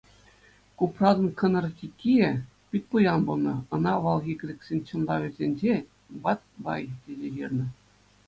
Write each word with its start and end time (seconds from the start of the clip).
Купратӑн 0.77 1.27
кӑнар-тиккийӗ 1.39 2.31
Питпуян 2.69 3.19
пулнӑ, 3.27 3.55
ӑна 3.75 3.91
авалхи 3.97 4.33
грексен 4.41 4.79
чӑнлавӗсенче 4.87 5.73
Батбай 6.23 6.83
тесе 7.03 7.27
ҫырнӑ. 7.35 7.67